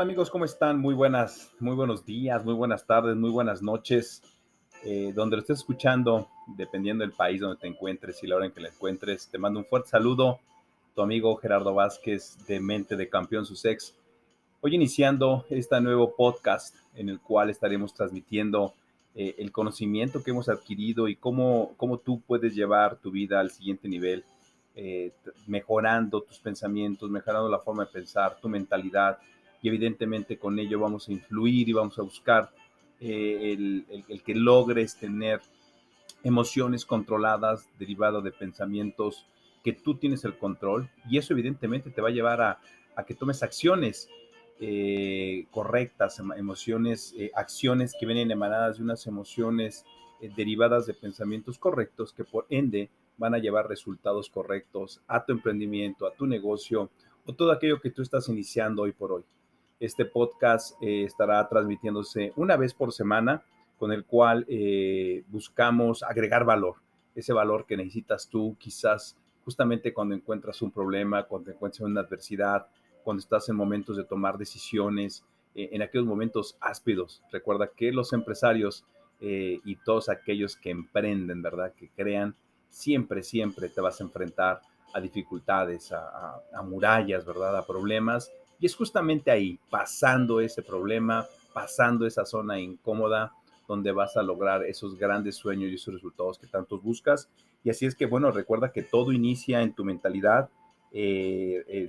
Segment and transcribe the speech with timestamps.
[0.00, 0.78] Amigos, ¿cómo están?
[0.78, 4.22] Muy buenas, muy buenos días, muy buenas tardes, muy buenas noches.
[4.82, 6.26] Eh, donde lo estés escuchando,
[6.56, 9.58] dependiendo del país donde te encuentres y la hora en que la encuentres, te mando
[9.58, 10.40] un fuerte saludo.
[10.94, 13.94] Tu amigo Gerardo Vázquez de Mente de Campeón Sussex.
[14.62, 18.72] Hoy iniciando este nuevo podcast en el cual estaremos transmitiendo
[19.14, 23.50] eh, el conocimiento que hemos adquirido y cómo, cómo tú puedes llevar tu vida al
[23.50, 24.24] siguiente nivel,
[24.76, 25.12] eh,
[25.46, 29.18] mejorando tus pensamientos, mejorando la forma de pensar, tu mentalidad
[29.62, 32.50] y evidentemente con ello vamos a influir y vamos a buscar
[33.00, 33.56] eh,
[34.08, 35.40] el, que logres tener
[36.22, 39.26] emociones controladas derivadas de pensamientos
[39.64, 42.60] que tú tienes el control y eso evidentemente te va a llevar a,
[43.06, 44.10] que tomes acciones
[44.60, 49.86] eh, correctas, emociones, eh, acciones que vienen emanadas de unas emociones
[50.36, 56.06] derivadas de pensamientos correctos que por ende van a llevar resultados correctos a tu emprendimiento,
[56.06, 56.90] a tu negocio
[57.24, 59.24] o todo aquello que tú estás iniciando hoy por hoy.
[59.80, 63.42] Este podcast eh, estará transmitiéndose una vez por semana,
[63.78, 66.76] con el cual eh, buscamos agregar valor,
[67.14, 72.66] ese valor que necesitas tú quizás justamente cuando encuentras un problema, cuando encuentras una adversidad,
[73.02, 77.22] cuando estás en momentos de tomar decisiones, eh, en aquellos momentos áspidos.
[77.32, 78.84] Recuerda que los empresarios
[79.22, 81.74] y todos aquellos que emprenden, ¿verdad?
[81.74, 82.34] Que crean,
[82.70, 84.62] siempre, siempre te vas a enfrentar
[84.94, 87.54] a dificultades, a, a murallas, ¿verdad?
[87.54, 93.32] A problemas y es justamente ahí, pasando ese problema, pasando esa zona incómoda,
[93.66, 97.30] donde vas a lograr esos grandes sueños y esos resultados que tantos buscas.
[97.64, 100.50] Y así es que, bueno, recuerda que todo inicia en tu mentalidad.
[100.92, 101.86] Eh,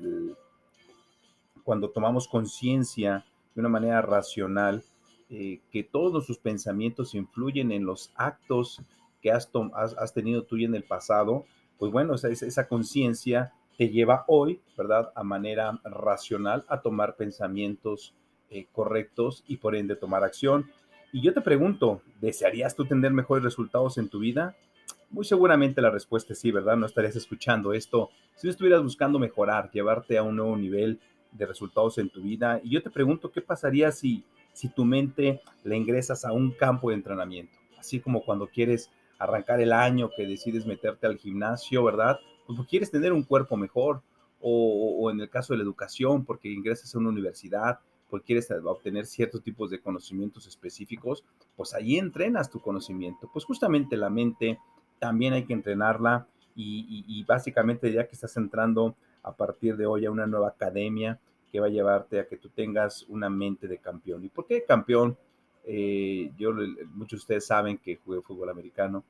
[1.64, 4.84] cuando tomamos conciencia de una manera racional,
[5.30, 8.82] eh, que todos nuestros pensamientos influyen en los actos
[9.22, 11.46] que has, has, tenido tú en el pasado,
[11.78, 18.14] pues bueno, esa, esa conciencia te lleva hoy, ¿verdad?, a manera racional a tomar pensamientos
[18.50, 20.70] eh, correctos y por ende tomar acción.
[21.12, 24.56] Y yo te pregunto, ¿desearías tú tener mejores resultados en tu vida?
[25.10, 26.78] Muy seguramente la respuesta es sí, ¿verdad?
[26.78, 28.10] No estarías escuchando esto
[28.42, 31.00] si no estuvieras buscando mejorar, llevarte a un nuevo nivel
[31.32, 32.60] de resultados en tu vida.
[32.64, 36.90] Y yo te pregunto, ¿qué pasaría si, si tu mente la ingresas a un campo
[36.90, 37.56] de entrenamiento?
[37.78, 38.90] Así como cuando quieres
[39.20, 42.20] arrancar el año, que decides meterte al gimnasio, ¿verdad?
[42.46, 44.02] Pues, quieres tener un cuerpo mejor,
[44.42, 47.80] o, en el caso de la educación, porque ingresas a una universidad,
[48.10, 51.24] porque quieres obtener ciertos tipos de conocimientos específicos,
[51.56, 53.30] pues ahí entrenas tu conocimiento.
[53.32, 54.60] Pues justamente la mente
[55.00, 60.12] también hay que entrenarla y, básicamente ya que estás entrando a partir de hoy a
[60.12, 61.20] una nueva academia
[61.52, 64.26] que va a llevarte a que tú tengas una mente de campeón.
[64.26, 65.18] ¿Y por qué campeón?
[65.64, 66.52] Eh, yo,
[66.94, 69.04] muchos de ustedes saben que jugué fútbol americano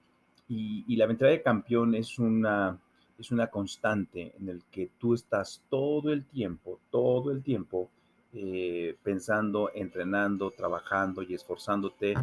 [0.50, 2.78] y, y la mentalidad de campeón es una,
[3.22, 7.90] es una constante en el que tú estás todo el tiempo, todo el tiempo
[8.34, 12.16] eh, pensando, entrenando, trabajando y esforzándote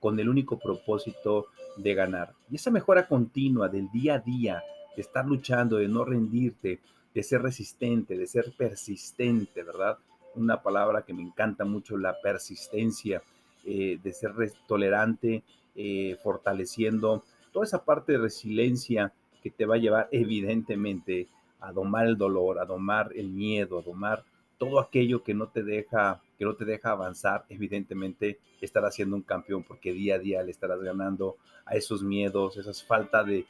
[0.00, 1.46] con el único propósito
[1.76, 2.32] de ganar.
[2.50, 4.62] Y esa mejora continua del día a día,
[4.94, 6.80] de estar luchando, de no rendirte,
[7.14, 9.98] de ser resistente, de ser persistente, ¿verdad?
[10.36, 13.22] Una palabra que me encanta mucho, la persistencia,
[13.64, 14.32] eh, de ser
[14.66, 15.42] tolerante,
[15.74, 19.12] eh, fortaleciendo toda esa parte de resiliencia
[19.46, 21.28] que te va a llevar evidentemente
[21.60, 24.24] a domar el dolor, a domar el miedo, a domar
[24.58, 29.22] todo aquello que no te deja, que no te deja avanzar, evidentemente estarás siendo un
[29.22, 33.46] campeón porque día a día le estarás ganando a esos miedos, esas falta de,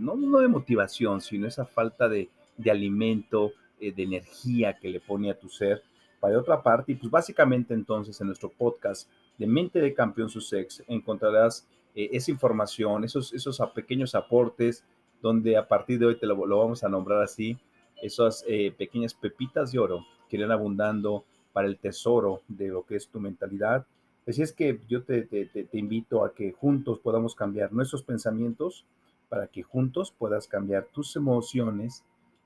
[0.00, 2.28] no, de motivación, sino esa falta de,
[2.68, 5.80] alimento, eh, de energía que le pone a tu ser.
[6.18, 10.82] Para otra parte, y pues básicamente entonces en nuestro podcast de Mente de Campeón Sussex
[10.88, 14.84] encontrarás eh, esa información, esos, esos pequeños aportes,
[15.20, 17.58] donde a partir de hoy te lo, vamos a nombrar así,
[18.00, 22.96] esas eh, pequeñas pepitas de oro que irán abundando para el tesoro de lo que
[22.96, 23.86] es tu mentalidad.
[24.26, 28.84] Así es que yo te, te, te, invito a que juntos podamos cambiar nuestros pensamientos
[29.28, 32.04] para que juntos puedas cambiar tus emociones.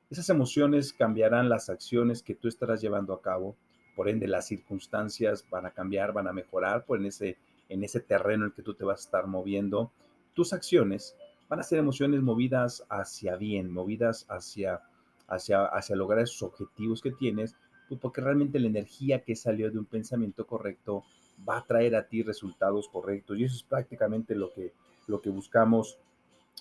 [0.08, 3.56] Esas emociones cambiarán las acciones que tú estarás llevando a cabo.
[3.96, 7.36] Por ende, las circunstancias van a cambiar, van a mejorar por en ese
[7.72, 9.92] en ese terreno en el que tú te vas a estar moviendo,
[10.34, 11.16] tus acciones
[11.48, 14.80] van a ser emociones movidas hacia bien, movidas hacia,
[15.28, 17.56] hacia, hacia lograr esos objetivos que tienes,
[17.88, 21.04] pues porque realmente la energía que salió de un pensamiento correcto
[21.46, 23.38] va a traer a ti resultados correctos.
[23.38, 24.72] Y eso es prácticamente lo que,
[25.06, 25.98] lo que buscamos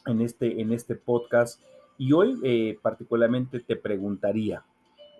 [0.05, 1.61] en este, en este podcast.
[1.97, 4.65] Y hoy eh, particularmente te preguntaría,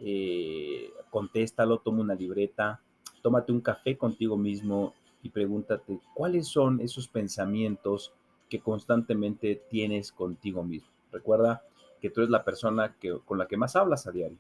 [0.02, 2.82] eh, contéstalo, toma una libreta,
[3.22, 4.94] tómate un café contigo mismo
[5.24, 8.12] y pregúntate cuáles son esos pensamientos
[8.50, 10.90] que constantemente tienes contigo mismo.
[11.12, 11.64] Recuerda
[12.02, 14.38] que tú eres la persona que, con la que más hablas a diario.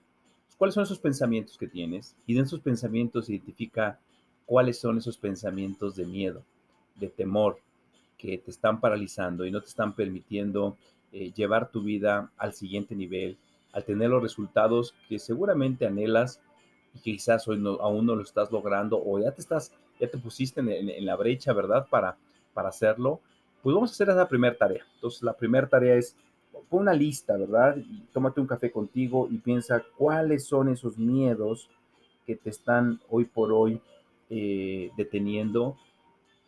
[0.57, 3.99] cuáles son esos pensamientos que tienes y de esos pensamientos identifica
[4.45, 6.43] cuáles son esos pensamientos de miedo,
[6.95, 7.59] de temor,
[8.17, 10.77] que te están paralizando y no te están permitiendo
[11.11, 13.37] eh, llevar tu vida al siguiente nivel,
[13.73, 16.39] al tener los resultados que seguramente anhelas
[16.93, 20.17] y quizás hoy no, aún no lo estás logrando o ya te estás, ya te
[20.17, 21.87] pusiste en, la brecha, ¿verdad?
[21.89, 22.17] Para,
[22.53, 23.21] para hacerlo,
[23.63, 24.83] pues vamos a hacer esa primera tarea.
[24.95, 26.15] Entonces, la primera tarea es,
[26.69, 27.77] pon una lista, ¿verdad?
[27.77, 31.69] Y tómate un café contigo y piensa cuáles son esos miedos
[32.25, 33.79] que te están hoy por hoy
[34.29, 35.77] eh, deteniendo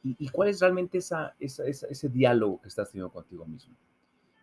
[0.04, 3.74] y, cuál es realmente esa, ese diálogo que estás teniendo contigo mismo.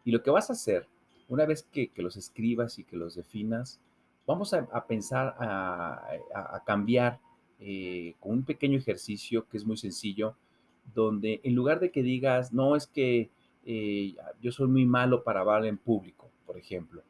[0.05, 0.87] Y lo que vas a hacer,
[1.29, 3.79] una vez que, los escribas y que los definas,
[4.27, 7.21] vamos a, pensar a, cambiar
[7.61, 10.35] eh, con un pequeño ejercicio que es muy sencillo,
[10.95, 13.31] donde en lugar de que digas, no, es que
[13.65, 17.03] eh, yo soy muy malo para hablar en público, por ejemplo,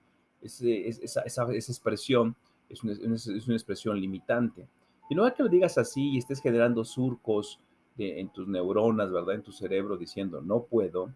[0.43, 2.35] esa, expresión
[2.69, 4.67] es una, es expresión limitante.
[5.08, 7.61] Y luego que lo digas así y estés generando surcos
[7.99, 9.35] en tus neuronas, ¿verdad?
[9.35, 11.12] En tu cerebro diciendo, no puedo.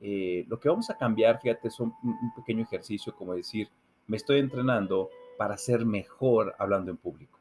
[0.00, 1.92] Eh, lo que vamos a cambiar, fíjate, es un,
[2.36, 3.68] pequeño ejercicio como decir,
[4.06, 7.39] me estoy entrenando para ser mejor hablando en público.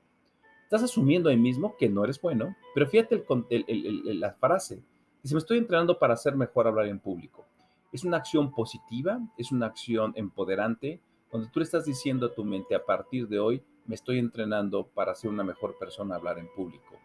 [0.69, 4.83] Estás asumiendo ahí mismo que no eres bueno, pero fíjate el, la frase.
[5.23, 7.43] Dice, me estoy entrenando para ser mejor hablar en público.
[7.91, 11.01] Es una acción positiva, es una acción empoderante,
[11.31, 14.85] donde tú le estás diciendo a tu mente, a partir de hoy, me estoy entrenando
[14.85, 16.99] para ser una mejor persona hablar en público.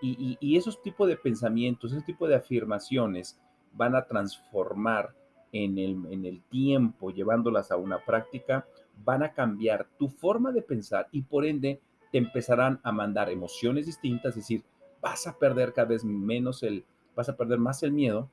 [0.00, 3.38] Y, esos tipos de pensamientos, ese tipo de afirmaciones
[3.74, 5.14] van a transformar
[5.52, 8.66] en el, tiempo, llevándolas a una práctica,
[9.04, 13.86] van a cambiar tu forma de pensar y por ende te empezarán a mandar emociones
[13.86, 14.64] distintas, es decir,
[15.00, 16.84] vas a perder cada vez menos el,
[17.14, 18.30] vas a perder más el miedo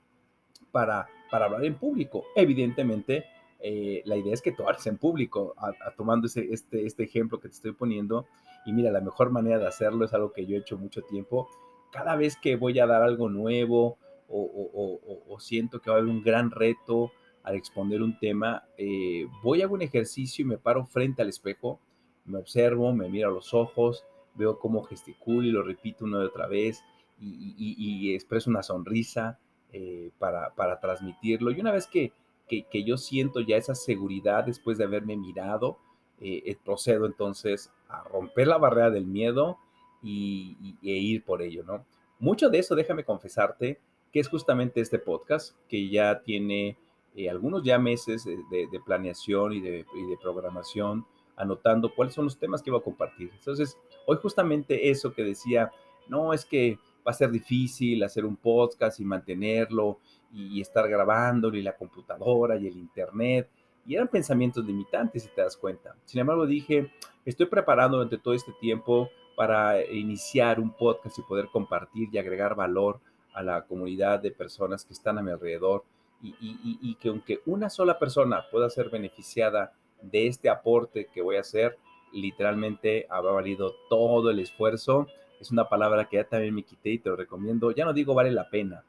[0.71, 2.25] para, para hablar en público.
[2.35, 3.25] Evidentemente,
[3.59, 5.55] eh, la idea es que tú en público,
[5.95, 8.27] tomando este, este ejemplo que te estoy poniendo,
[8.65, 11.47] y mira, la mejor manera de hacerlo es algo que yo he hecho mucho tiempo.
[11.91, 13.97] Cada vez que voy a dar algo nuevo
[14.29, 17.11] o, siento que va a haber un gran reto
[17.43, 21.79] al exponer un tema, eh, voy a un ejercicio y me paro frente al espejo,
[22.27, 26.25] me observo, me miro a los ojos, veo cómo gesticulo y lo repito una y
[26.25, 26.83] otra vez
[27.19, 29.39] y, expreso una sonrisa
[29.73, 31.51] eh, para, transmitirlo.
[31.51, 32.11] Y una vez que,
[32.47, 35.79] que, yo siento ya esa seguridad después de haberme mirado,
[36.19, 39.59] eh, eh, procedo entonces a romper la barrera del miedo
[40.01, 41.85] y, e ir por ello, ¿no?
[42.19, 43.79] Mucho de eso, déjame confesarte,
[44.11, 46.77] que es justamente este podcast, que ya tiene
[47.15, 49.85] eh, algunos ya meses de, planeación y de,
[50.19, 51.05] programación,
[51.37, 53.31] anotando cuáles son los temas que iba a compartir.
[53.33, 55.71] Entonces, hoy justamente eso que decía,
[56.09, 59.99] no, es que va a ser difícil hacer un podcast y mantenerlo
[60.33, 63.49] y, estar grabándolo y la computadora y el internet.
[63.85, 65.95] Y eran pensamientos limitantes, si te das cuenta.
[66.03, 66.91] Sin embargo, dije,
[67.23, 72.55] estoy preparando durante todo este tiempo para iniciar un podcast y poder compartir y agregar
[72.55, 72.99] valor
[73.33, 75.85] a la comunidad de personas que están a mi alrededor
[76.21, 81.41] y, que aunque una sola persona pueda ser beneficiada de este aporte que voy a
[81.41, 81.77] hacer,
[82.11, 85.07] literalmente habrá valido todo el esfuerzo.
[85.39, 87.71] Es una palabra que ya también me quité y te lo recomiendo.
[87.71, 88.83] Ya no digo vale la pena,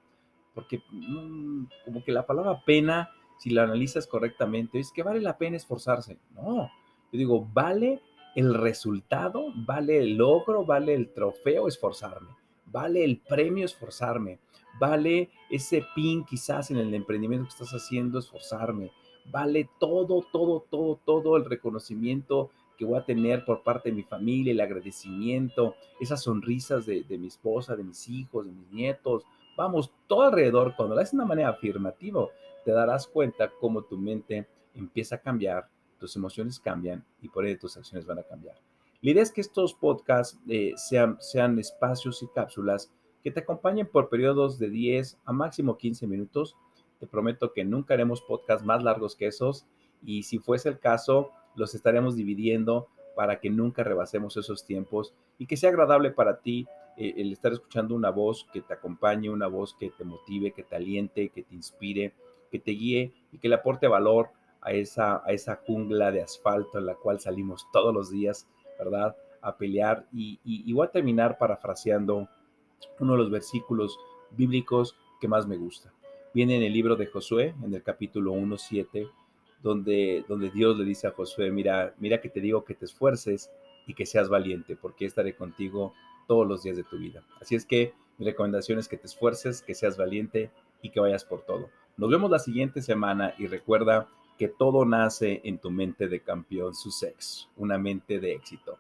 [0.54, 5.38] porque mm, como que la palabra pena si lo analizas correctamente, es que vale la
[5.38, 6.18] pena esforzarse.
[6.35, 6.71] No,
[7.12, 8.02] yo digo, vale
[8.35, 12.30] el resultado, vale el logro, vale el trofeo esforzarme,
[12.66, 14.40] vale el premio esforzarme,
[14.78, 18.90] vale ese pin quizás en el emprendimiento que estás haciendo esforzarme,
[19.30, 24.02] vale todo, todo, todo, todo el reconocimiento que voy a tener por parte de mi
[24.02, 29.25] familia, el agradecimiento, esas sonrisas de, de mi esposa, de mis hijos, de mis nietos,
[29.56, 32.28] vamos, todo alrededor, cuando lo haces de una manera afirmativa,
[32.64, 35.68] te darás cuenta cómo tu mente empieza a cambiar,
[35.99, 38.56] tus emociones cambian y por ende tus acciones van a cambiar.
[39.00, 42.92] La idea es que estos podcasts eh, sean, sean espacios y cápsulas
[43.23, 46.56] que te acompañen por periodos de 10 a máximo 15 minutos.
[46.99, 49.67] Te prometo que nunca haremos podcasts más largos que esos
[50.05, 55.47] y si fuese el caso, los estaremos dividiendo para que nunca rebasemos esos tiempos y
[55.47, 59.47] que sea agradable para ti eh, el estar escuchando una voz que te acompañe, una
[59.47, 62.12] voz que te motive, que te aliente, que te inspire,
[62.50, 66.78] que te guíe y que le aporte valor a esa, a esa jungla de asfalto
[66.78, 69.17] en la cual salimos todos los días, ¿verdad?
[69.40, 70.07] A pelear.
[70.12, 72.28] Y, voy a terminar parafraseando
[72.99, 73.99] uno de los versículos
[74.31, 75.93] bíblicos que más me gusta.
[76.35, 79.11] Viene en el libro de Josué, en el capítulo 1.7,
[79.62, 83.50] donde, donde Dios le dice a Josué, mira, mira que te digo que te esfuerces
[83.87, 85.94] y que seas valiente, porque estaré contigo
[86.26, 87.23] todos los días de tu vida.
[87.40, 90.50] Así es que mi recomendación es que te esfuerces, que seas valiente
[90.82, 91.70] y que vayas por todo.
[91.97, 94.08] Nos vemos la siguiente semana y recuerda
[94.38, 98.78] que todo nace en tu mente de campeón, su sexo, una mente de éxito.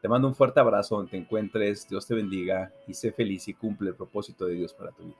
[0.00, 3.54] Te mando un fuerte abrazo donde te encuentres, Dios te bendiga y sé feliz y
[3.54, 5.16] cumple el propósito de Dios para tu vida.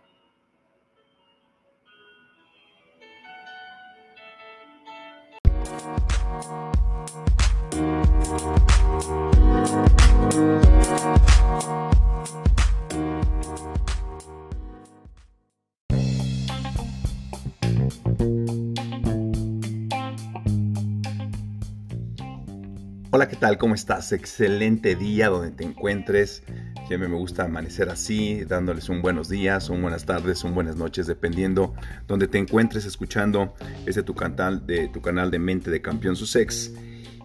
[23.39, 23.57] Tal?
[23.57, 24.11] ¿Cómo estás?
[24.11, 26.43] Excelente día donde te encuentres.
[26.89, 31.07] Siempre me gusta amanecer así, dándoles un buenos días, un buenas tardes, un buenas noches,
[31.07, 31.73] dependiendo
[32.09, 33.55] donde te encuentres escuchando
[33.87, 36.73] este tu canal de tu canal de Mente de Campeón Sussex.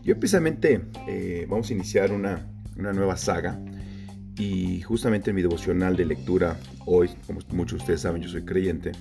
[0.04, 2.46] Yo precisamente eh, vamos a iniciar una,
[2.78, 3.60] una nueva saga
[4.38, 8.46] y justamente en mi devocional de lectura hoy, como muchos de ustedes saben, yo soy
[8.46, 8.92] creyente.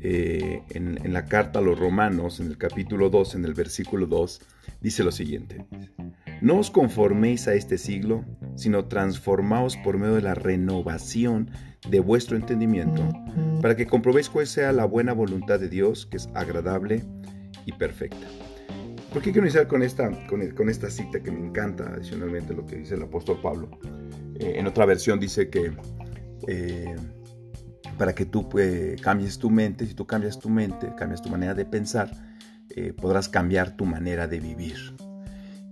[0.00, 4.06] Eh, en, en, la carta a los romanos, en el capítulo 2, en el versículo
[4.06, 4.40] 2,
[4.80, 5.64] dice lo siguiente.
[6.42, 8.24] No os conforméis a este siglo,
[8.56, 11.50] sino transformaos por medio de la renovación
[11.88, 13.02] de vuestro entendimiento,
[13.62, 17.04] para que comprobéis cuál sea la buena voluntad de Dios, que es agradable
[17.64, 18.26] y perfecta.
[19.12, 22.76] ¿Por qué quiero iniciar con esta, con, esta cita que me encanta, adicionalmente lo que
[22.76, 23.70] dice el apóstol Pablo?
[24.38, 25.72] Eh, en otra versión dice que
[26.48, 26.96] eh,
[27.96, 31.54] para que tú pues, cambies tu mente, si tú cambias tu mente, cambias tu manera
[31.54, 32.10] de pensar,
[32.68, 34.76] eh, podrás cambiar tu manera de vivir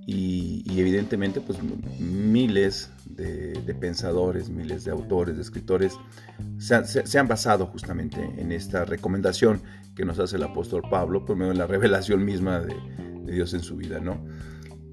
[0.07, 1.59] y, evidentemente pues
[1.99, 5.97] miles de, pensadores, miles de autores, de escritores
[6.59, 9.63] se, han basado justamente en esta recomendación
[9.95, 12.75] que nos hace el apóstol Pablo por medio de la revelación misma de,
[13.33, 14.23] Dios en su vida, ¿no?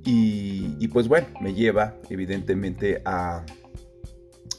[0.03, 3.45] Y, pues bueno, me lleva evidentemente a,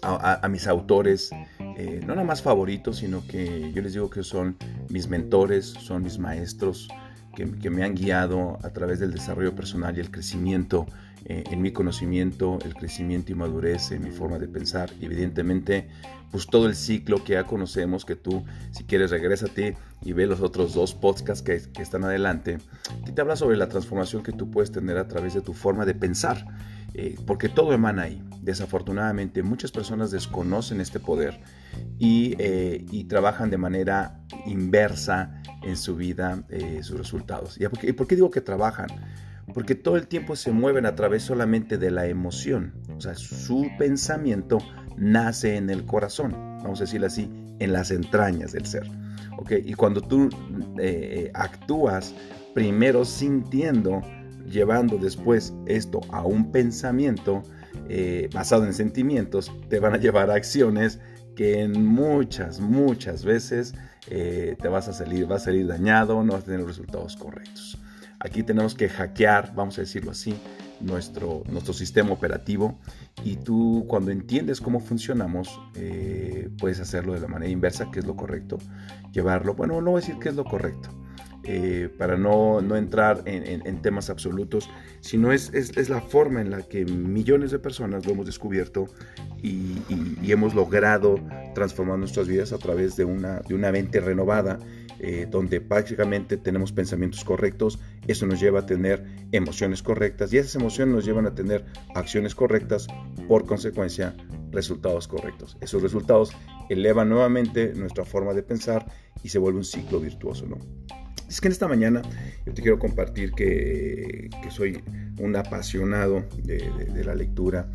[0.02, 1.30] a, mis autores,
[1.76, 4.56] eh, no nada más favoritos, sino que yo les digo que son
[4.88, 6.86] mis mentores, son mis maestros,
[7.34, 10.86] que, me han guiado a través del desarrollo personal y el crecimiento
[11.24, 14.90] eh, en mi conocimiento, el crecimiento y madurez en mi forma de pensar.
[15.00, 15.88] evidentemente,
[16.30, 20.40] pues todo el ciclo que ya conocemos, que tú, si quieres, regrésate y ve los
[20.40, 22.58] otros dos podcasts que, que están adelante,
[23.04, 25.84] que te habla sobre la transformación que tú puedes tener a través de tu forma
[25.84, 26.46] de pensar.
[26.94, 28.22] Eh, porque todo emana ahí.
[28.42, 31.40] Desafortunadamente muchas personas desconocen este poder
[32.00, 37.56] y, eh, y trabajan de manera inversa en su vida eh, sus resultados.
[37.60, 38.88] ¿Y por, qué, digo que trabajan?
[39.54, 42.74] Porque todo el tiempo se mueven a través solamente de la emoción.
[42.96, 44.58] O sea, su pensamiento
[44.96, 47.30] nace en el corazón, vamos a decirlo así,
[47.60, 48.90] en las entrañas del ser.
[49.38, 49.62] ¿okay?
[49.64, 50.28] Y cuando tú
[51.34, 52.12] actúas
[52.54, 54.02] primero sintiendo,
[54.50, 57.44] llevando después esto a un pensamiento
[57.88, 61.00] eh, basado en sentimientos, te van a llevar a acciones
[61.36, 63.74] que en muchas, muchas veces
[64.08, 67.78] eh, te vas a salir, va a salir dañado, no vas a tener resultados correctos.
[68.20, 70.34] Aquí tenemos que hackear, vamos a decirlo así,
[70.82, 72.78] nuestro, nuestro sistema operativo
[73.24, 78.06] y tú cuando entiendes cómo funcionamos eh, puedes hacerlo de la manera inversa, que es
[78.06, 78.58] lo correcto,
[79.12, 80.90] llevarlo, bueno, no voy a decir que es lo correcto,
[81.44, 84.70] eh, para no, entrar en, temas absolutos,
[85.00, 88.86] sino es, es, la forma en la que millones de personas lo hemos descubierto
[89.42, 89.76] y,
[90.30, 91.16] hemos logrado
[91.54, 94.58] transformar nuestras vidas a través de una, de una mente renovada,
[95.00, 100.54] eh, donde prácticamente tenemos pensamientos correctos, eso nos lleva a tener emociones correctas y esas
[100.54, 102.86] emociones nos llevan a tener acciones correctas,
[103.26, 104.14] por consecuencia,
[104.52, 105.58] resultados correctos.
[105.60, 106.32] Esos resultados
[106.70, 108.86] elevan nuevamente nuestra forma de pensar
[109.24, 110.58] y se vuelve un ciclo virtuoso, ¿no?
[111.32, 112.02] Es que en esta mañana
[112.44, 114.82] yo te quiero compartir que, soy
[115.18, 117.70] un apasionado de, la lectura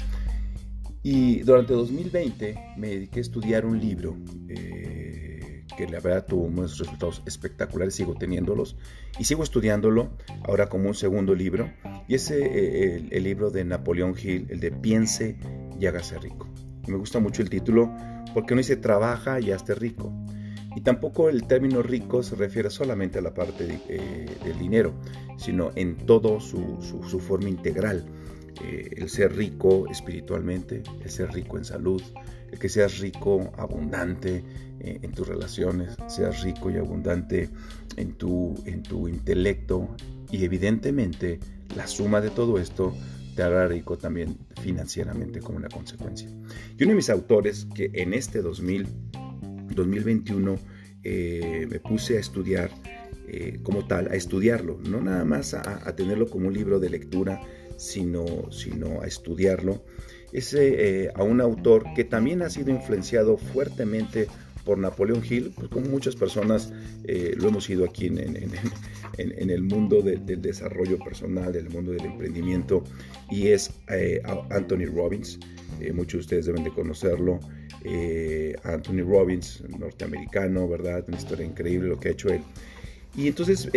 [1.02, 4.16] y durante 2020 me dediqué a estudiar un libro
[4.48, 8.78] eh, que la verdad tuvo unos resultados espectaculares, sigo teniéndolos
[9.18, 10.12] y sigo estudiándolo
[10.44, 11.72] ahora como un segundo libro
[12.08, 15.36] y es eh, el, libro de Napoleón Hill, el de Piense
[15.80, 16.48] y hágase rico.
[16.88, 17.92] me gusta mucho el título
[18.36, 20.14] porque uno dice trabaja y hazte rico.
[20.78, 24.94] Y tampoco el término rico se refiere solamente a la parte eh, del dinero,
[25.36, 26.78] sino en todo su,
[27.20, 28.06] forma integral.
[28.64, 32.04] Eh, el ser rico espiritualmente, el ser rico en salud,
[32.52, 34.44] el que seas rico, abundante
[34.80, 37.50] eh, en tus relaciones, seas rico y abundante
[37.96, 39.90] en tu, en tu intelecto
[40.30, 41.40] y evidentemente
[41.76, 42.94] la suma de todo esto
[43.36, 46.28] te hará rico también financieramente como una consecuencia.
[46.78, 49.07] Y uno de mis autores que en este 2000
[49.76, 50.58] 2021
[51.10, 52.70] eh, me puse a estudiar
[53.28, 57.42] eh, como tal, a estudiarlo, no nada más a, tenerlo como un libro de lectura,
[57.78, 59.86] sino, sino a estudiarlo.
[60.34, 64.28] Es eh, a un autor que también ha sido influenciado fuertemente
[64.66, 66.74] por Napoleón Hill, pues como muchas personas
[67.06, 72.84] lo hemos ido aquí en, en, el mundo del desarrollo personal, del mundo del emprendimiento,
[73.32, 73.72] y es
[74.50, 75.40] Anthony Robbins.
[75.94, 77.40] Muchos de ustedes deben de conocerlo.
[78.64, 81.06] Anthony Robbins, norteamericano, ¿verdad?
[81.08, 82.42] Una historia increíble lo que ha hecho él.
[83.16, 83.70] Y entonces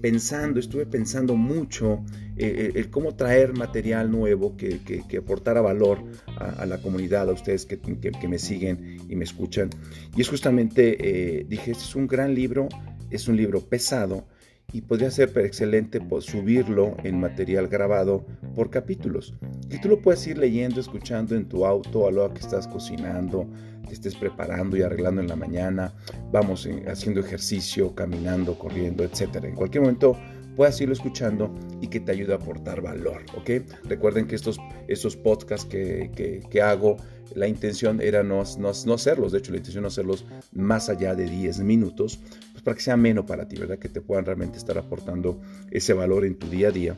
[0.00, 2.02] pensando, estuve pensando mucho
[2.36, 6.02] el cómo traer material nuevo que, que, aportara valor
[6.36, 9.70] a, la comunidad, a ustedes que, que, me siguen y me escuchan.
[10.16, 12.68] Y es justamente, dije, este es un gran libro,
[13.10, 14.26] es un libro pesado,
[14.74, 18.26] y podría ser excelente subirlo en material grabado
[18.56, 19.32] por capítulos.
[19.70, 23.46] Y tú lo puedes ir leyendo, escuchando en tu auto a lo que estás cocinando,
[23.86, 25.94] te estés preparando y arreglando en la mañana,
[26.32, 29.44] vamos eh, haciendo ejercicio, caminando, corriendo, etc.
[29.44, 30.16] En cualquier momento
[30.56, 33.50] puedas irlo escuchando y que te ayude a aportar valor, ¿ok?
[33.84, 36.10] Recuerden que estos, estos podcasts que,
[36.50, 36.96] que, hago,
[37.34, 41.14] la intención era no, no, no, hacerlos, de hecho la intención es hacerlos más allá
[41.14, 42.20] de 10 minutos,
[42.64, 43.78] para que sea menos para ti, ¿verdad?
[43.78, 45.40] Que te puedan realmente estar aportando
[45.70, 46.96] ese valor en tu día a día.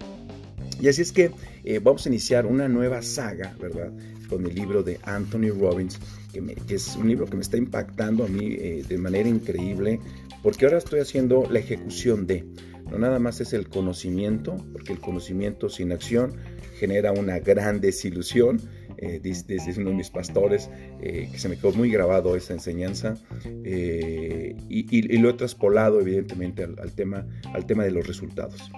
[0.80, 1.30] Y así es que
[1.64, 3.92] eh, vamos a iniciar una nueva saga, ¿verdad?
[4.28, 5.98] Con el libro de Anthony Robbins,
[6.32, 10.00] que, que es un libro que me está impactando a mí eh, de manera increíble,
[10.42, 12.44] porque ahora estoy haciendo la ejecución de,
[12.90, 16.34] no nada más es el conocimiento, porque el conocimiento sin acción
[16.78, 18.60] genera una gran desilusión.
[18.98, 20.70] Eh, desde uno de mis pastores,
[21.02, 26.62] eh, que se me quedó muy grabado esa enseñanza, eh, y, lo he traspolado evidentemente
[26.62, 28.70] al, tema, al tema de los resultados.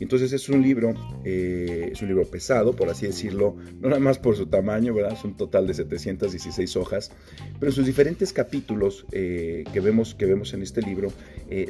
[0.00, 4.36] entonces es un libro, es un libro pesado, por así decirlo, no nada más por
[4.36, 5.12] su tamaño, ¿verdad?
[5.12, 7.10] Es un total de 716 hojas,
[7.58, 11.12] pero en sus diferentes capítulos que, vemos, que vemos en este libro,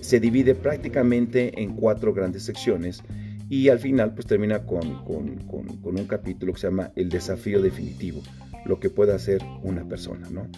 [0.01, 3.03] se divide prácticamente en cuatro grandes secciones
[3.49, 7.63] y al final pues termina con, con, con, un capítulo que se llama El desafío
[7.63, 8.23] definitivo,
[8.65, 10.49] lo que puede hacer una persona, ¿no?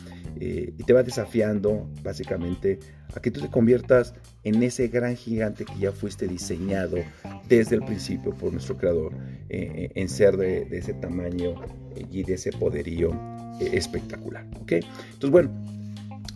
[0.40, 2.78] Eh, y te va desafiando básicamente
[3.14, 6.98] a que tú te conviertas en ese gran gigante que ya fuiste diseñado
[7.48, 9.14] desde el principio por nuestro creador,
[9.48, 11.54] eh, eh, en ser de, ese tamaño
[12.10, 13.10] y de ese poderío
[13.60, 14.72] espectacular, ¿ok?
[14.72, 15.50] Entonces bueno,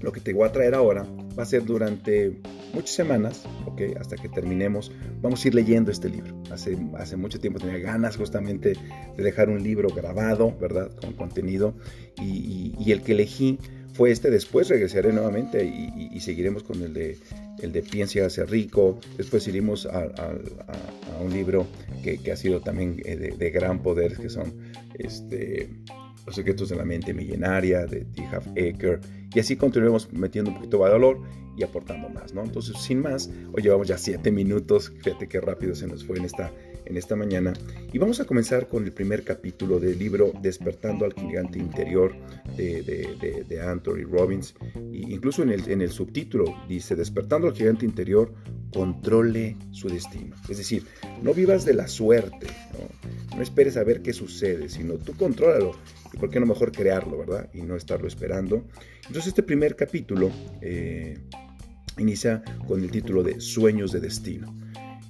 [0.00, 1.06] lo que te voy a traer ahora
[1.38, 2.40] va a ser durante
[2.72, 3.82] muchas semanas, ¿ok?
[3.98, 6.34] Hasta que terminemos, vamos a ir leyendo este libro.
[6.50, 8.74] Hace, hace mucho tiempo tenía ganas justamente
[9.16, 10.90] de dejar un libro grabado, ¿verdad?
[11.00, 11.74] Con contenido.
[12.20, 13.58] Y, el que elegí
[13.94, 14.30] fue este.
[14.30, 17.18] Después regresaré nuevamente y, seguiremos con el de,
[17.60, 18.98] el de Piensa hace rico.
[19.16, 20.10] Después iremos a,
[21.22, 21.66] un libro
[22.02, 24.52] que, ha sido también eh, de, de gran poder, que son
[24.98, 25.70] este,
[26.26, 28.24] Los secretos de la mente millonaria, de T.
[28.26, 29.00] Half Acre
[29.34, 31.20] y así continuemos metiendo un poquito de valor
[31.56, 32.42] y aportando más, ¿no?
[32.42, 36.24] Entonces, sin más, hoy llevamos ya siete minutos, fíjate qué rápido se nos fue en
[36.24, 36.52] esta,
[36.84, 37.52] en esta mañana.
[37.92, 42.14] Y vamos a comenzar con el primer capítulo del libro Despertando al Gigante Interior
[42.56, 44.54] de, de, de, Anthony Robbins.
[44.90, 48.32] Y incluso en el, en el subtítulo dice, Despertando al Gigante Interior,
[48.72, 50.36] controle su destino.
[50.48, 50.84] Es decir,
[51.22, 55.72] no vivas de la suerte, no, no esperes a ver qué sucede, sino tú contrólalo
[56.12, 57.50] y por qué no mejor crearlo, ¿verdad?
[57.52, 58.66] Y no estarlo esperando.
[59.06, 61.18] Entonces este primer capítulo eh,
[61.98, 64.54] inicia con el título de Sueños de Destino.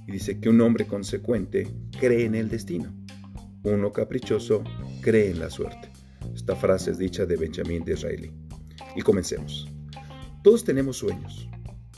[0.07, 1.67] Y dice que un hombre consecuente
[1.99, 2.93] cree en el destino.
[3.63, 4.63] Uno caprichoso
[5.01, 5.89] cree en la suerte.
[6.35, 8.31] Esta frase es dicha de Benjamin Disraeli.
[8.95, 9.69] Y comencemos.
[10.43, 11.49] Todos tenemos sueños.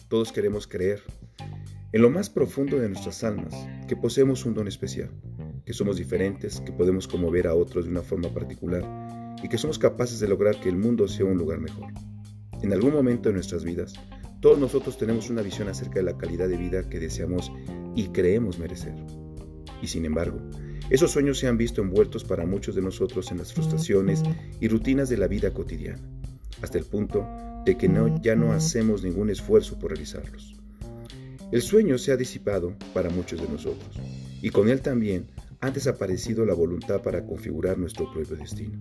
[0.07, 1.01] Todos queremos creer
[1.91, 3.53] en lo más profundo de nuestras almas
[3.87, 5.09] que poseemos un don especial
[5.65, 9.79] que somos diferentes, que podemos conmover a otros de una forma particular y que somos
[9.79, 11.91] capaces de lograr que el mundo sea un lugar mejor.
[12.61, 13.93] En algún momento de nuestras vidas,
[14.39, 17.51] todos nosotros tenemos una visión acerca de la calidad de vida que deseamos
[17.95, 18.93] y creemos merecer.
[19.81, 20.39] Y sin embargo,
[20.89, 24.21] esos sueños se han visto envueltos para muchos de nosotros en las frustraciones
[24.59, 26.01] y rutinas de la vida cotidiana,
[26.61, 27.27] hasta el punto
[27.65, 30.55] de que no, ya no hacemos ningún esfuerzo por realizarlos.
[31.51, 33.99] El sueño se ha disipado para muchos de nosotros,
[34.41, 35.25] y con él también
[35.65, 38.79] ha desaparecido la voluntad para configurar nuestro propio destino.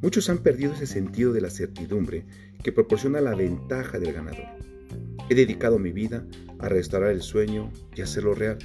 [0.00, 2.24] Muchos han perdido ese sentido de la certidumbre
[2.62, 4.46] que proporciona la ventaja del ganador.
[5.30, 6.26] He dedicado mi vida
[6.58, 8.58] a restaurar el sueño y hacerlo real,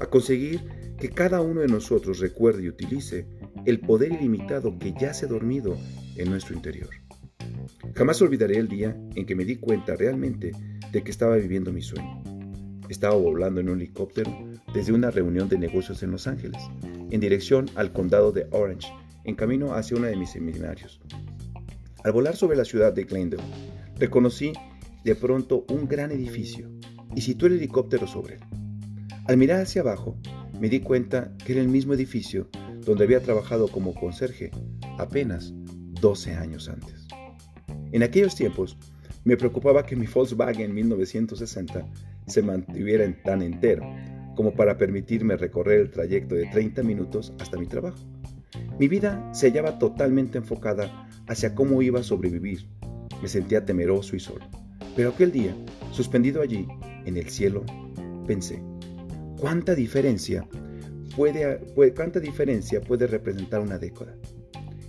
[0.00, 0.62] a conseguir
[0.98, 3.26] que cada uno de nosotros recuerde y utilice
[3.66, 5.76] el poder ilimitado que yace dormido
[6.16, 6.88] en nuestro interior.
[7.94, 10.52] Jamás olvidaré el día en que me di cuenta realmente
[10.90, 12.29] de que estaba viviendo mi sueño.
[12.90, 14.36] Estaba volando en un helicóptero
[14.74, 19.36] desde una reunión de negocios en Los Ángeles, en dirección al condado de Orange, en
[19.36, 21.00] camino hacia uno de mis seminarios.
[22.02, 23.44] Al volar sobre la ciudad de Glendale,
[23.96, 24.52] reconocí
[25.04, 26.68] de pronto un gran edificio
[27.14, 28.40] y situé el helicóptero sobre él.
[29.26, 30.18] Al mirar hacia abajo,
[30.58, 32.48] me di cuenta que era el mismo edificio
[32.84, 34.50] donde había trabajado como conserje
[34.98, 37.06] apenas 12 años antes.
[37.92, 38.76] En aquellos tiempos,
[39.22, 41.86] me preocupaba que mi Volkswagen 1960
[42.30, 43.84] se mantuviera tan entero
[44.34, 47.98] como para permitirme recorrer el trayecto de 30 minutos hasta mi trabajo.
[48.78, 52.66] Mi vida se hallaba totalmente enfocada hacia cómo iba a sobrevivir.
[53.20, 54.46] Me sentía temeroso y solo.
[54.96, 55.54] Pero aquel día,
[55.92, 56.66] suspendido allí,
[57.04, 57.64] en el cielo,
[58.26, 58.62] pensé,
[59.38, 60.46] ¿cuánta diferencia
[61.16, 61.60] puede,
[61.94, 64.16] cuánta diferencia puede representar una década?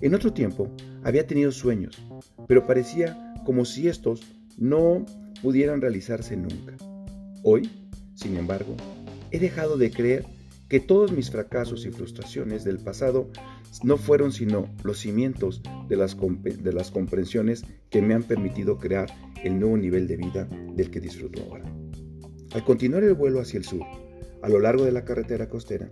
[0.01, 0.69] En otro tiempo,
[1.03, 2.01] había tenido sueños,
[2.47, 4.21] pero parecía como si estos
[4.57, 5.05] no
[5.41, 6.75] pudieran realizarse nunca.
[7.43, 7.69] Hoy,
[8.15, 8.75] sin embargo,
[9.31, 10.25] he dejado de creer
[10.69, 13.29] que todos mis fracasos y frustraciones del pasado
[13.83, 16.15] no fueron sino los cimientos de las,
[16.91, 19.09] comprensiones que me han permitido crear
[19.43, 21.65] el nuevo nivel de vida del que disfruto ahora.
[22.53, 23.81] Al continuar el vuelo hacia el sur,
[24.41, 25.89] a lo largo de la carretera costera,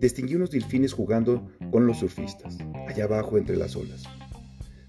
[0.00, 4.04] distinguí unos delfines jugando con los surfistas, allá abajo entre las olas.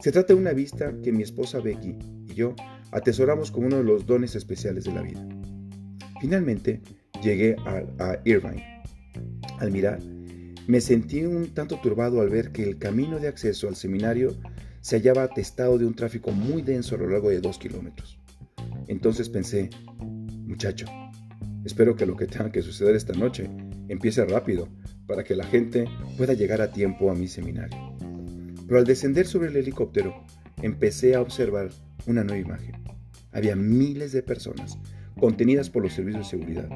[0.02, 2.56] Se trata de una vista que mi esposa Becky y yo
[2.91, 5.28] atesoramos como uno de los dones especiales de la vida.
[6.21, 6.82] Finalmente,
[7.21, 8.84] llegué a, Irvine.
[9.60, 9.99] Al mirar,
[10.67, 14.36] me sentí un tanto turbado al ver que el camino de acceso al seminario
[14.82, 18.19] se hallaba atestado de un tráfico muy denso a lo largo de dos kilómetros.
[18.88, 19.69] Entonces pensé,
[20.45, 20.86] muchacho,
[21.63, 23.49] espero que lo que tenga que suceder esta noche
[23.88, 24.67] empiece rápido
[25.08, 25.86] para que la gente
[26.17, 27.95] pueda llegar a tiempo a mi seminario.
[28.67, 30.25] Pero al descender sobre el helicóptero,
[30.62, 31.69] empecé a observar
[32.08, 32.84] una nueva imagen.
[33.32, 34.78] Había miles de personas
[35.19, 36.69] contenidas por los servicios de seguridad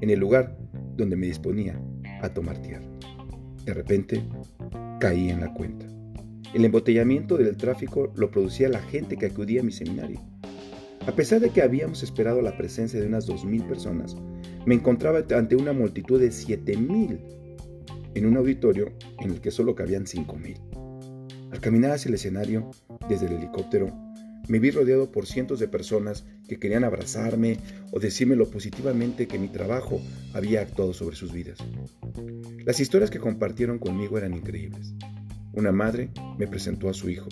[0.00, 0.56] en el lugar
[0.96, 1.80] donde me disponía
[2.22, 2.86] a tomar tierra.
[3.64, 4.22] De repente,
[5.00, 5.86] caí en la cuenta.
[6.54, 10.20] El embotellamiento del tráfico lo producía la gente que acudía a mi seminario.
[11.06, 14.16] A pesar de que habíamos esperado la presencia de unas 2.000 personas,
[14.66, 17.20] me encontraba ante una multitud de 7.000
[18.14, 21.50] en un auditorio en el que solo cabían 5.000.
[21.52, 22.70] Al caminar hacia el escenario,
[23.08, 23.86] desde el helicóptero,
[24.48, 27.58] me vi rodeado por cientos de personas que querían abrazarme
[27.92, 30.00] o decirme lo positivamente que mi trabajo
[30.32, 31.58] había actuado sobre sus vidas.
[32.64, 34.94] Las historias que compartieron conmigo eran increíbles.
[35.52, 37.28] Una madre me presentó a su hijo,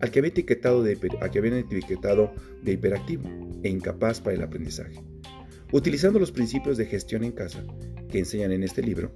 [0.00, 3.24] al que había etiquetado de, que habían etiquetado de hiperactivo
[3.62, 5.02] e incapaz para el aprendizaje.
[5.72, 7.64] Utilizando los principios de gestión en casa
[8.08, 9.12] que enseñan en este libro,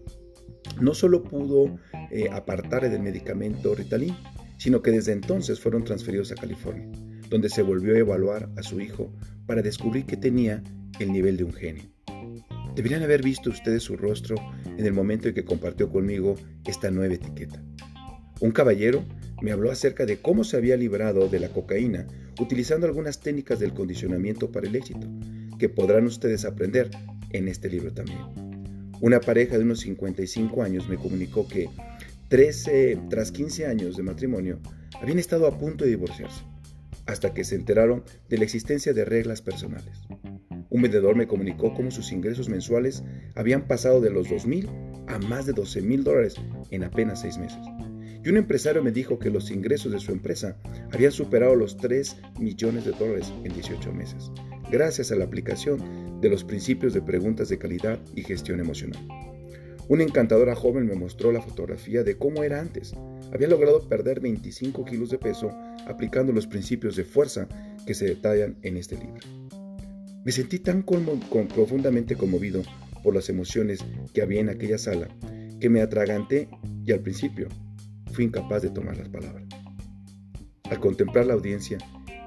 [0.81, 1.79] no solo pudo
[2.11, 4.17] eh, apartar del medicamento Ritalin,
[4.57, 6.89] sino que desde entonces fueron transferidos a California
[7.35, 9.13] donde se volvió a evaluar a su hijo
[9.45, 10.63] para descubrir que tenía
[11.01, 11.83] el nivel de un genio.
[12.77, 17.13] Deberían haber visto ustedes su rostro en el momento en que compartió conmigo esta nueva
[17.13, 17.61] etiqueta.
[18.39, 19.05] Un caballero
[19.43, 22.07] me habló acerca de cómo se había librado de la cocaína
[22.39, 25.09] utilizando algunas técnicas del condicionamiento para el éxito,
[25.59, 26.89] que podrán ustedes aprender
[27.31, 28.93] en este libro también.
[29.01, 31.69] Una pareja de unos 55 años me comunicó que
[32.29, 34.61] 13, tras 15 años de matrimonio
[35.03, 36.54] habían estado a punto de divorciarse
[37.07, 40.01] hasta que se enteraron de la existencia de reglas personales.
[40.71, 45.47] Un vendedor me comunicó cómo sus ingresos mensuales habían pasado de los 2.000 a más
[45.47, 46.35] de 12 mil dólares
[46.71, 47.61] en apenas seis meses.
[48.25, 50.57] Y un empresario me dijo que los ingresos de su empresa
[50.93, 54.31] habían superado los 3 millones de dólares en 18 meses,
[54.71, 59.07] gracias a la aplicación de los principios de preguntas de calidad y gestión emocional.
[59.89, 62.95] Una encantadora joven me mostró la fotografía de cómo era antes.
[63.35, 65.51] Había logrado perder 25 kilos de peso
[65.89, 67.49] aplicando los principios de fuerza
[67.85, 69.27] que se detallan en este libro.
[70.25, 72.63] Me sentí tan profundamente conmovido
[73.03, 75.09] por las emociones que había en aquella sala
[75.61, 76.49] que me atraganté
[76.87, 77.49] y al principio
[78.13, 79.49] fui incapaz de tomar las palabras.
[80.71, 81.79] Al contemplar la audiencia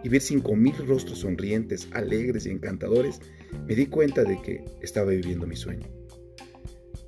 [0.04, 3.22] y ver cinco mil rostros sonrientes, alegres y encantadores,
[3.66, 5.88] me di cuenta de que estaba viviendo mi sueño.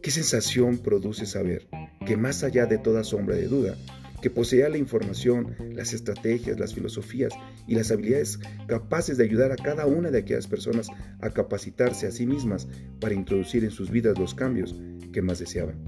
[0.02, 1.68] ¿Qué sensación produce saber
[2.06, 3.76] que más allá de toda sombra de duda,
[4.22, 7.34] que poseía la información, las estrategias, las filosofías
[7.68, 10.90] y las habilidades capaces de ayudar a cada una de aquellas personas
[11.22, 12.68] a capacitarse a sí mismas
[13.00, 14.76] para introducir en sus vidas los cambios
[15.14, 15.84] que más deseaban.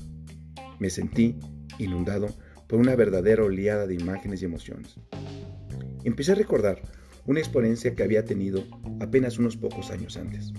[0.79, 1.37] Me sentí
[1.77, 2.27] inundado
[2.67, 4.95] por una verdadera oleada de imágenes y emociones.
[6.03, 6.81] Empecé a recordar
[7.25, 8.63] una experiencia que había tenido
[8.99, 10.53] apenas unos pocos años antes,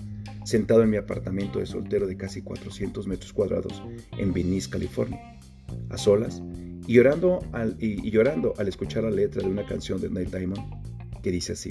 [0.45, 3.83] sentado en mi apartamento de soltero de casi 400 metros cuadrados
[4.17, 5.39] en Venice, California,
[5.89, 6.41] a solas
[6.87, 10.61] y llorando, al, y, llorando al escuchar la letra de una canción de Neil Diamond
[11.21, 11.69] que dice así,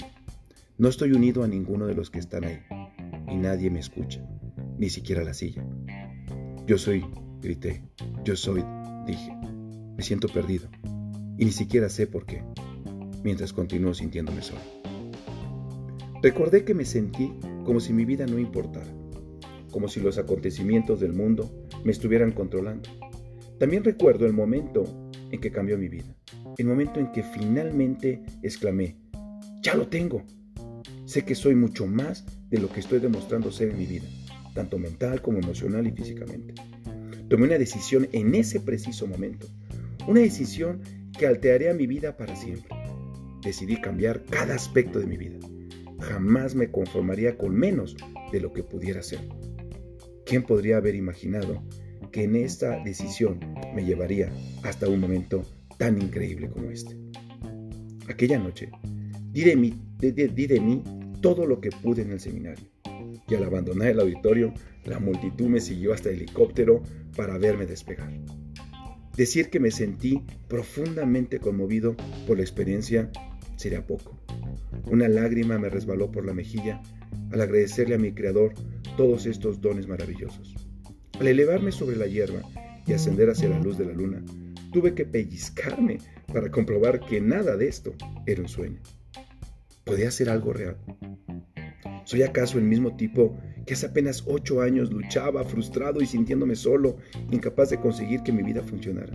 [0.77, 2.59] no estoy unido a ninguno de los que están ahí
[3.29, 4.25] y nadie me escucha,
[4.77, 5.65] ni siquiera la silla.
[6.65, 7.05] Yo soy,
[7.41, 7.83] grité,
[8.23, 8.63] yo soy,
[9.05, 9.31] dije,
[9.95, 10.67] me siento perdido
[11.37, 12.43] y ni siquiera sé por qué,
[13.23, 14.61] mientras continúo sintiéndome solo.
[16.23, 17.33] Recordé que me sentí
[17.65, 18.91] como si mi vida no importara,
[19.71, 21.51] como si los acontecimientos del mundo
[21.83, 22.89] me estuvieran controlando.
[23.59, 26.15] También recuerdo el momento en que cambió mi vida.
[26.57, 28.97] El momento en que finalmente exclamé,
[29.61, 30.23] ya lo tengo.
[31.05, 34.05] Sé que soy mucho más de lo que estoy demostrando ser en mi vida,
[34.53, 36.53] tanto mental como emocional y físicamente.
[37.29, 39.47] Tomé una decisión en ese preciso momento,
[40.07, 40.81] una decisión
[41.17, 42.69] que alteraría mi vida para siempre.
[43.43, 45.39] Decidí cambiar cada aspecto de mi vida.
[45.99, 47.95] Jamás me conformaría con menos
[48.31, 49.19] de lo que pudiera ser.
[50.25, 51.63] ¿Quién podría haber imaginado
[52.13, 53.39] que en esta decisión
[53.75, 55.41] me llevaría hasta un momento
[55.77, 56.95] tan increíble como este?
[58.07, 58.69] Aquella noche
[59.31, 60.11] di de mí, di
[60.47, 60.83] de mí
[61.21, 62.65] todo lo que pude en el seminario.
[63.27, 64.53] Y al abandonar el auditorio,
[64.85, 66.83] la multitud me siguió hasta el helicóptero
[67.15, 68.13] para verme despegar.
[69.17, 71.95] Decir que me sentí profundamente conmovido
[72.27, 73.09] por la experiencia
[73.55, 74.19] sería poco.
[74.85, 76.81] Una lágrima me resbaló por la mejilla
[77.31, 78.53] al agradecerle a mi Creador
[78.97, 80.55] todos estos dones maravillosos.
[81.19, 82.41] Al elevarme sobre la hierba
[82.87, 84.23] y ascender hacia la luz de la luna,
[84.71, 85.99] tuve que pellizcarme
[86.33, 87.93] para comprobar que nada de esto
[88.25, 88.81] era un sueño.
[89.83, 90.77] ¿Podía ser algo real?
[92.05, 96.97] ¿Soy acaso el mismo tipo que hace apenas ocho años luchaba frustrado y sintiéndome solo,
[97.31, 99.13] incapaz de conseguir que mi vida funcionara?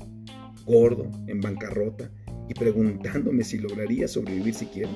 [0.65, 2.11] Gordo, en bancarrota
[2.49, 4.91] y preguntándome si lograría sobrevivir siquiera.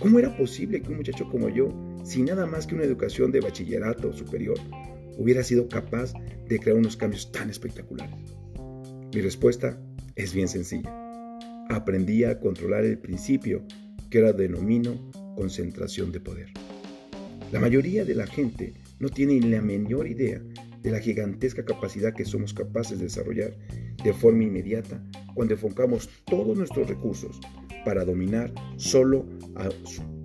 [0.00, 1.68] ¿Cómo era posible que un muchacho como yo,
[2.04, 4.58] sin nada más que una educación de bachillerato superior,
[5.18, 6.14] hubiera sido capaz
[6.48, 8.14] de crear unos cambios tan espectaculares?
[9.14, 9.78] Mi respuesta
[10.16, 10.90] es bien sencilla.
[11.68, 13.62] Aprendí a controlar el principio
[14.08, 16.48] que ahora denomino concentración de poder.
[17.52, 20.42] La mayoría de la gente no tiene la menor idea
[20.82, 23.56] de la gigantesca capacidad que somos capaces de desarrollar
[24.02, 25.02] de forma inmediata
[25.34, 27.40] cuando enfocamos todos nuestros recursos
[27.84, 29.26] para dominar, solo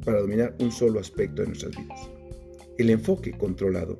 [0.06, 2.10] para dominar un solo aspecto de nuestras vidas.
[2.78, 4.00] El enfoque controlado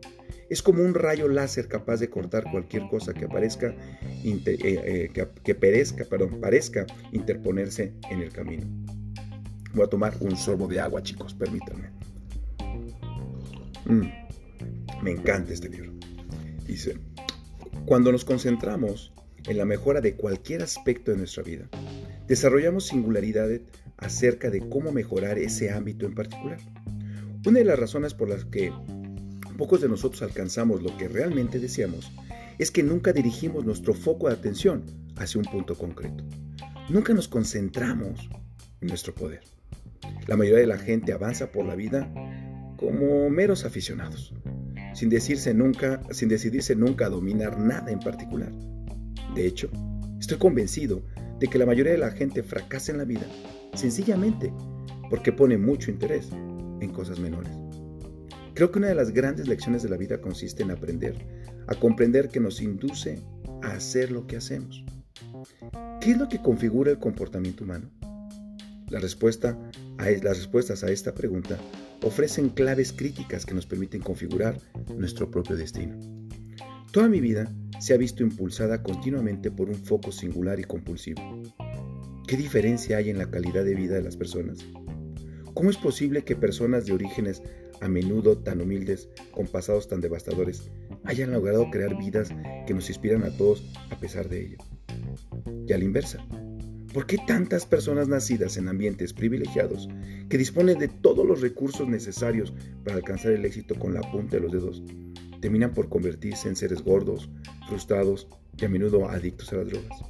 [0.54, 3.74] es como un rayo láser capaz de cortar cualquier cosa que aparezca,
[4.24, 8.68] eh, eh, que, perezca, perdón, parezca interponerse en el camino.
[9.74, 11.90] Voy a tomar un sorbo de agua, chicos, permítanme.
[13.86, 15.92] Mm, me encanta este libro.
[16.68, 17.00] Dice,
[17.88, 19.12] cuando nos concentramos
[19.48, 21.68] en la mejora de cualquier aspecto de nuestra vida,
[22.28, 23.62] desarrollamos singularidades
[23.98, 26.60] acerca de cómo mejorar ese ámbito en particular.
[27.44, 28.72] Una de las razones por las que
[29.56, 32.12] pocos de nosotros alcanzamos lo que realmente deseamos
[32.60, 34.84] es que nunca dirigimos nuestro foco de atención
[35.16, 36.24] hacia un punto concreto.
[36.90, 38.30] Nunca nos concentramos
[38.82, 39.42] en nuestro poder.
[40.28, 42.12] La mayoría de la gente avanza por la vida
[42.78, 44.34] como meros aficionados,
[44.94, 48.52] sin, decirse nunca, sin decidirse nunca a dominar nada en particular.
[49.36, 49.70] De hecho,
[50.20, 51.04] estoy convencido
[51.40, 53.26] de que la mayoría de la gente fracasa en la vida
[53.74, 54.54] sencillamente
[55.10, 57.63] porque pone mucho interés en cosas menores.
[58.54, 61.16] Creo que una de las grandes lecciones de la vida consiste en aprender
[61.68, 63.20] a comprender que nos induce
[63.64, 64.86] a hacer lo que hacemos.
[66.00, 67.90] ¿Qué es lo que configura el comportamiento humano?
[68.90, 69.58] La respuesta
[69.98, 71.58] a, las respuestas a esta pregunta
[72.04, 74.60] ofrecen claves críticas que nos permiten configurar
[74.96, 75.98] nuestro propio destino.
[76.92, 81.42] Toda mi vida se ha visto impulsada continuamente por un foco singular y compulsivo.
[82.28, 84.60] ¿Qué diferencia hay en la calidad de vida de las personas?
[85.56, 87.42] ¿Cómo es posible que personas de orígenes
[87.84, 90.72] a menudo tan humildes, con pasados tan devastadores,
[91.04, 92.30] hayan logrado crear vidas
[92.66, 94.58] que nos inspiran a todos a pesar de ello?
[95.68, 96.26] Y a la inversa,
[96.94, 99.90] ¿Por qué tantas personas nacidas en ambientes privilegiados,
[100.30, 104.44] que disponen de todos los recursos necesarios para alcanzar el éxito con la punta de
[104.44, 104.84] los dedos,
[105.42, 107.32] terminan por convertirse en seres gordos,
[107.68, 110.04] frustrados y a menudo adictos a las drogas?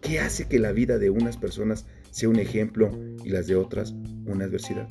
[0.00, 2.90] ¿Qué hace que la vida de unas personas sea un ejemplo
[3.24, 3.94] y las de otras
[4.26, 4.88] una adversidad?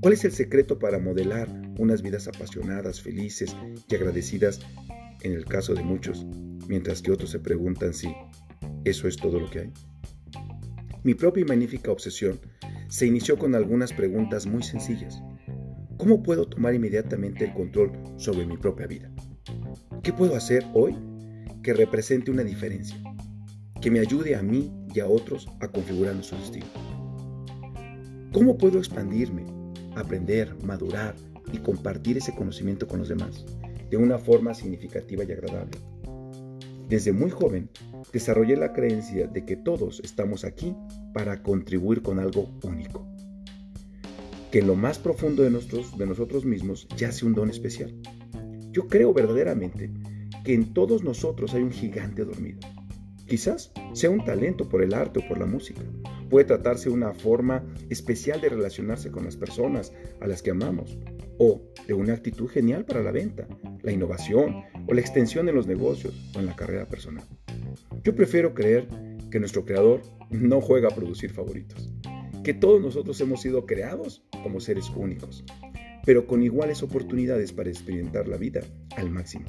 [0.00, 3.56] ¿Cuál es el secreto para modelar unas vidas apasionadas, felices
[3.88, 4.60] y agradecidas
[5.22, 6.24] en el caso de muchos,
[6.68, 8.14] mientras que otros se preguntan si
[8.84, 9.72] eso es todo lo que hay?
[11.02, 12.38] Mi propia y magnífica obsesión
[12.88, 15.20] se inició con algunas preguntas muy sencillas.
[15.96, 19.10] ¿Cómo puedo tomar inmediatamente el control sobre mi propia vida?
[20.04, 20.96] ¿Qué puedo hacer hoy
[21.60, 22.96] que represente una diferencia?
[23.80, 26.66] Que me ayude a mí y a otros a configurar nuestro destino.
[28.32, 29.57] ¿Cómo puedo expandirme,
[30.00, 31.14] aprender, madurar
[31.52, 33.44] y compartir ese conocimiento con los demás
[33.90, 35.78] de una forma significativa y agradable?
[36.88, 37.68] Desde muy joven
[38.12, 40.74] desarrollé la creencia de que todos estamos aquí
[41.12, 43.06] para contribuir con algo único.
[44.50, 47.94] Que en lo más profundo de, de nosotros mismos yace un don especial.
[48.72, 49.90] Yo creo verdaderamente
[50.44, 52.60] que en todos nosotros hay un gigante dormido.
[53.26, 55.82] Quizás sea un talento por el arte o por la música.
[56.28, 60.98] Puede tratarse de una forma especial de relacionarse con las personas a las que amamos.
[61.38, 63.46] O de una actitud genial para la venta,
[63.82, 67.24] la innovación o la extensión de los negocios o en la carrera personal.
[68.02, 68.88] Yo prefiero creer
[69.30, 71.92] que nuestro creador no juega a producir favoritos,
[72.42, 75.44] que todos nosotros hemos sido creados como seres únicos,
[76.04, 78.62] pero con iguales oportunidades para experimentar la vida
[78.96, 79.44] al máximo.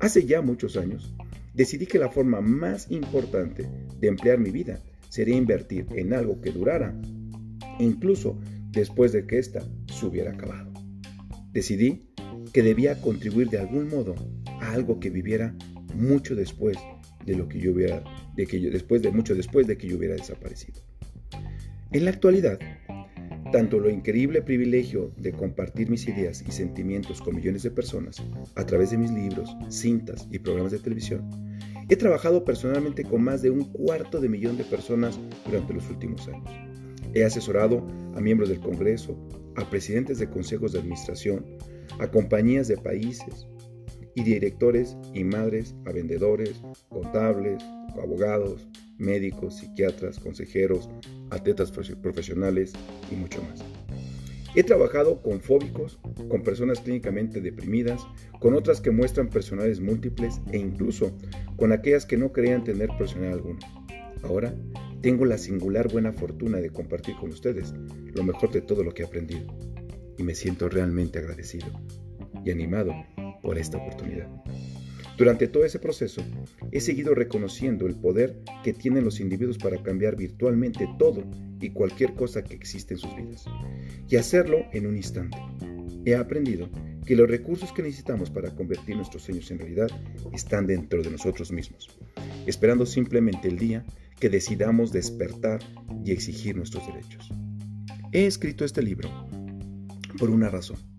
[0.00, 1.14] Hace ya muchos años,
[1.54, 3.68] decidí que la forma más importante
[3.98, 4.82] de emplear mi vida
[5.14, 6.92] sería invertir en algo que durara,
[7.78, 8.36] incluso
[8.72, 10.72] después de que ésta se hubiera acabado.
[11.52, 12.10] Decidí
[12.52, 14.16] que debía contribuir de algún modo
[14.60, 15.54] a algo que viviera
[15.94, 16.76] mucho después
[17.24, 18.02] de lo que yo hubiera,
[18.34, 20.80] de que yo, después de mucho después de que yo hubiera desaparecido.
[21.92, 22.58] En la actualidad,
[23.52, 28.20] tanto lo increíble privilegio de compartir mis ideas y sentimientos con millones de personas
[28.56, 31.53] a través de mis libros, cintas y programas de televisión,
[31.88, 36.26] he trabajado personalmente con más de un cuarto de millón de personas durante los últimos
[36.28, 36.50] años.
[37.14, 39.16] He asesorado a miembros del Congreso,
[39.56, 41.44] a presidentes de consejos de administración,
[41.98, 43.46] a compañías de países
[44.14, 47.62] y directores y madres, a vendedores, contables,
[48.00, 48.66] abogados,
[48.98, 50.88] médicos, psiquiatras, consejeros,
[51.30, 52.72] atletas profesionales
[53.10, 53.64] y mucho más.
[54.56, 58.06] He trabajado con fóbicos, con personas clínicamente deprimidas,
[58.38, 61.10] con otras que muestran personales múltiples e incluso
[61.56, 63.58] con aquellas que no creían tener personal alguno.
[64.22, 64.54] Ahora
[65.02, 67.74] tengo la singular buena fortuna de compartir con ustedes
[68.14, 69.46] lo mejor de todo lo que he aprendido
[70.16, 71.66] y me siento realmente agradecido
[72.44, 72.92] y animado
[73.42, 74.28] por esta oportunidad.
[75.16, 76.22] Durante todo ese proceso,
[76.72, 81.22] he seguido reconociendo el poder que tienen los individuos para cambiar virtualmente todo
[81.60, 83.44] y cualquier cosa que existe en sus vidas,
[84.08, 85.38] y hacerlo en un instante.
[86.04, 86.68] He aprendido
[87.06, 89.88] que los recursos que necesitamos para convertir nuestros sueños en realidad
[90.32, 91.88] están dentro de nosotros mismos,
[92.46, 93.84] esperando simplemente el día
[94.18, 95.60] que decidamos despertar
[96.04, 97.30] y exigir nuestros derechos.
[98.12, 99.10] He escrito este libro
[100.18, 100.93] por una razón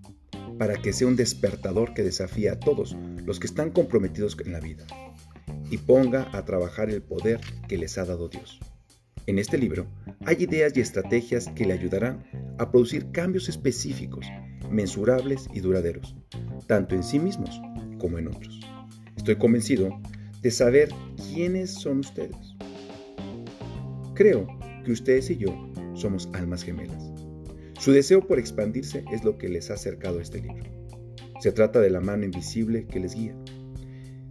[0.57, 4.59] para que sea un despertador que desafíe a todos los que están comprometidos en la
[4.59, 4.85] vida
[5.69, 8.59] y ponga a trabajar el poder que les ha dado Dios.
[9.27, 9.87] En este libro
[10.25, 12.23] hay ideas y estrategias que le ayudarán
[12.59, 14.25] a producir cambios específicos,
[14.69, 16.15] mensurables y duraderos,
[16.67, 17.59] tanto en sí mismos
[17.99, 18.59] como en otros.
[19.17, 19.99] Estoy convencido
[20.41, 20.89] de saber
[21.33, 22.55] quiénes son ustedes.
[24.13, 24.47] Creo
[24.85, 27.04] que ustedes y yo somos almas gemelas
[27.79, 30.63] su deseo por expandirse es lo que les ha acercado a este libro.
[31.41, 33.35] Se trata de la mano invisible que les guía.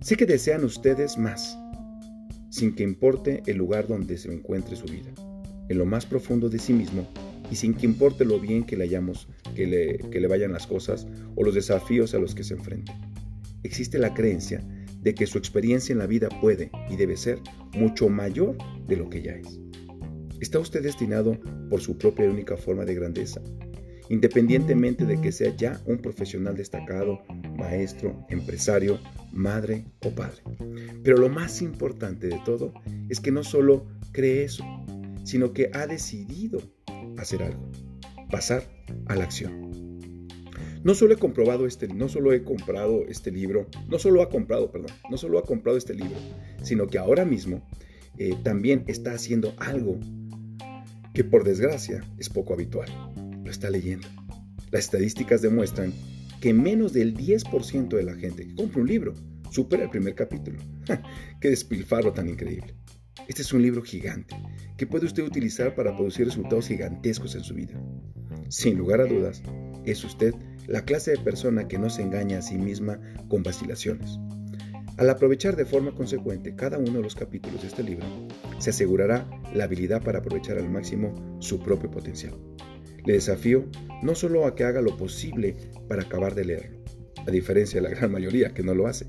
[0.01, 1.57] Sé que desean ustedes más,
[2.51, 5.13] sin que importe el lugar donde se encuentre su vida,
[5.69, 7.07] en lo más profundo de sí mismo
[7.51, 10.67] y sin que importe lo bien que le, hayamos, que le, que le vayan las
[10.67, 12.93] cosas o los desafíos a los que se enfrente.
[13.63, 14.63] Existe la creencia
[15.03, 17.39] de que su experiencia en la vida puede y debe ser
[17.75, 19.64] mucho mayor de lo que ya es.
[20.45, 21.39] Está usted destinado
[21.71, 23.41] por su propia y única forma de grandeza,
[24.11, 27.23] independientemente de que sea ya un profesional destacado,
[27.57, 29.01] maestro, empresario,
[29.33, 30.43] madre o padre.
[31.03, 32.75] Pero lo más importante de todo
[33.09, 34.63] es que no solo cree eso,
[35.25, 36.61] sino que ha decidido
[37.17, 37.73] hacer algo,
[38.31, 38.65] pasar
[39.07, 40.29] a la acción.
[40.83, 44.71] No solo he comprobado este, no solo he comprado este libro, no solo ha comprado,
[44.71, 46.17] perdón, no solo ha comprado este libro,
[46.63, 47.67] sino que ahora mismo
[48.19, 49.99] eh, también está haciendo algo
[51.15, 52.89] que por desgracia es poco habitual.
[53.45, 54.09] Lo está leyendo.
[54.71, 55.95] Las estadísticas demuestran
[56.41, 59.15] que menos del 10% de la gente que compra un libro
[59.51, 60.59] supera el primer capítulo.
[61.41, 62.75] ¡Qué despilfarro tan increíble!
[63.29, 64.37] Este es un libro gigante
[64.77, 67.81] que puede usted utilizar para producir resultados gigantescos en su vida.
[68.49, 69.43] Sin lugar a dudas,
[69.87, 70.35] es usted
[70.67, 74.19] la clase de persona que no se engaña a sí misma con vacilaciones.
[74.97, 78.07] Al aprovechar de forma consecuente cada uno de los capítulos de este libro,
[78.59, 82.35] se asegurará la habilidad para aprovechar al máximo su propio potencial.
[83.05, 83.65] Le desafío
[84.03, 85.57] no solo a que haga lo posible
[85.89, 86.79] para acabar de leerlo,
[87.27, 89.07] a diferencia de la gran mayoría que no lo hace,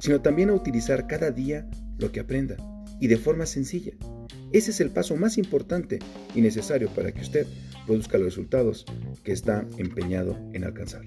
[0.00, 2.56] sino también a utilizar cada día lo que aprenda
[3.00, 3.92] y de forma sencilla.
[4.52, 6.00] Ese es el paso más importante
[6.34, 7.46] y necesario para que usted
[7.86, 8.86] produzca los resultados
[9.22, 11.02] que está empeñado en alcanzar.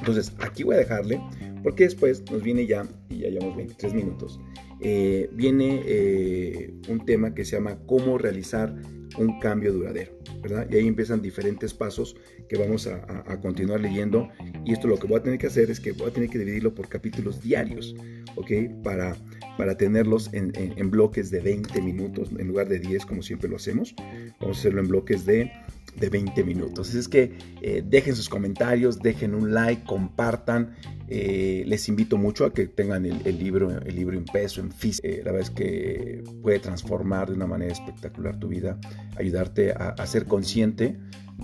[0.00, 1.20] Entonces, aquí voy a dejarle
[1.62, 4.40] porque después nos viene ya, y ya llevamos 23 minutos,
[4.80, 8.74] eh, viene eh, un tema que se llama cómo realizar
[9.18, 10.66] un cambio duradero, ¿verdad?
[10.70, 12.16] Y ahí empiezan diferentes pasos
[12.48, 14.28] que vamos a, continuar leyendo.
[14.64, 16.38] Y esto lo que voy a tener que hacer es que voy a tener que
[16.38, 17.94] dividirlo por capítulos diarios,
[18.36, 18.50] ¿ok?
[18.82, 19.16] Para,
[19.58, 23.56] para tenerlos en, en bloques de 20 minutos en lugar de 10 como siempre lo
[23.56, 23.94] hacemos.
[24.40, 25.50] Vamos a hacerlo en bloques de
[25.96, 26.94] de 20 minutos.
[26.94, 30.74] Es que eh, dejen sus comentarios, dejen un like, compartan.
[31.08, 35.06] Eh, les invito mucho a que tengan el, libro, el libro impreso en físico.
[35.06, 38.78] Eh, la verdad es que puede transformar de una manera espectacular tu vida,
[39.16, 40.96] ayudarte a, ser consciente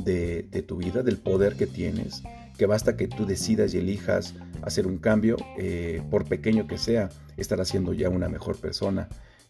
[0.05, 2.23] de, tu vida, del poder que tienes,
[2.57, 5.37] que basta que tú decidas y elijas hacer un cambio,
[6.11, 9.09] por pequeño que sea, estar haciendo ya una mejor persona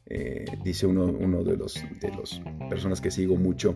[0.08, 3.74] Eh, dice uno, de los de las personas que sigo mucho,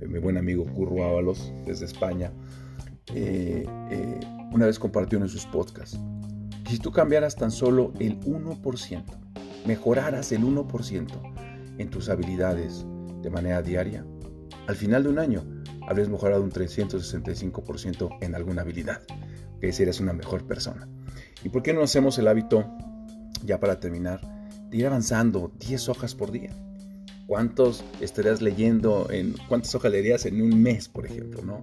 [0.00, 2.32] eh, mi buen amigo Curro Ábalos desde España,
[3.12, 3.66] eh,
[4.52, 5.98] una vez compartió en sus podcasts,
[6.68, 9.04] si tú cambiaras tan solo el 1%,
[9.66, 11.20] mejoraras el 1%
[11.78, 12.86] en tus habilidades
[13.20, 14.06] de manera diaria,
[14.68, 15.42] al final de un año
[15.88, 19.02] habrías mejorado un 365% en alguna habilidad,
[19.60, 20.88] que decir, eres una mejor persona.
[21.42, 22.64] ¿Y por qué no hacemos el hábito,
[23.44, 24.20] ya para terminar,
[24.72, 26.50] ir avanzando 10 hojas por día.
[27.26, 31.62] ¿Cuántos estarías leyendo en cuántas hojas leerías en un mes, por ejemplo, no?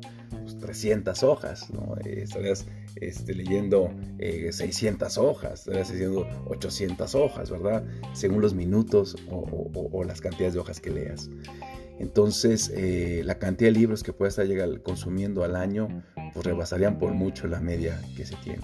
[0.59, 1.95] 300 pues hojas, ¿no?
[2.05, 7.83] Eh, estarías este, leyendo 600 eh, hojas, estarías leyendo 800 hojas, ¿verdad?
[8.13, 11.29] Según los minutos o, las cantidades de hojas que leas.
[11.99, 16.03] Entonces, eh, la cantidad de libros que puedas estar consumiendo al año,
[16.33, 18.63] pues rebasarían por mucho la media que se tiene.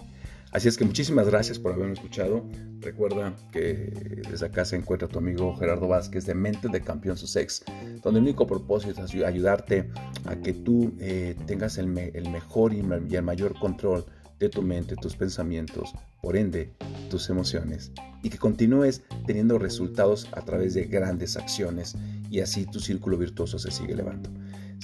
[0.55, 2.45] Así es que muchísimas gracias por haberme escuchado.
[2.79, 7.65] Recuerda que desde acá se encuentra tu amigo Gerardo Vázquez de Mente de Campeón Sussex,
[8.01, 9.91] donde el único propósito es ayudarte
[10.23, 14.05] a que tú eh, tengas el, mejor y el mayor control
[14.39, 16.71] de tu mente, tus pensamientos, por ende,
[17.09, 17.91] tus emociones,
[18.23, 21.97] y que continúes teniendo resultados a través de grandes acciones
[22.29, 24.29] y así tu círculo virtuoso se sigue elevando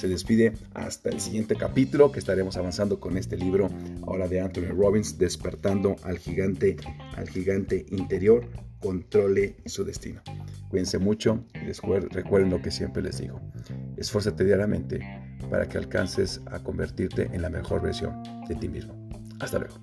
[0.01, 3.69] se despide hasta el siguiente capítulo que estaremos avanzando con este libro
[4.07, 6.75] ahora de Anthony Robbins, despertando al gigante,
[7.15, 8.47] al gigante interior,
[8.79, 10.23] controle su destino.
[10.69, 11.71] Cuídense mucho y
[12.09, 13.39] recuerden lo que siempre les digo.
[13.95, 15.01] Esfuérzate diariamente
[15.51, 19.07] para que alcances a convertirte en la mejor versión de ti mismo.
[19.39, 19.75] Hasta luego.